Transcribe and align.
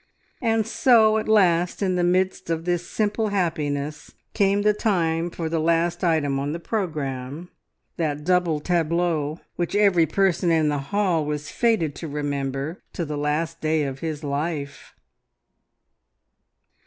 And 0.41 0.65
so 0.65 1.19
at 1.19 1.27
last 1.27 1.83
in 1.83 1.95
the 1.95 2.03
midst 2.03 2.49
of 2.49 2.65
this 2.65 2.87
simple 2.89 3.27
happiness 3.27 4.11
came 4.33 4.63
the 4.63 4.73
time 4.73 5.29
for 5.29 5.47
the 5.47 5.59
last 5.59 6.03
item 6.03 6.39
on 6.39 6.53
the 6.53 6.59
programme 6.59 7.51
that 7.97 8.23
double 8.23 8.59
tableau 8.59 9.41
which 9.57 9.75
every 9.75 10.07
person 10.07 10.49
in 10.49 10.69
the 10.69 10.79
hall 10.89 11.23
was 11.23 11.51
fated 11.51 11.93
to 11.97 12.07
remember, 12.07 12.81
to 12.93 13.05
the 13.05 13.15
last 13.15 13.61
day 13.61 13.83
of 13.83 13.99
his 13.99 14.23
life! 14.23 14.95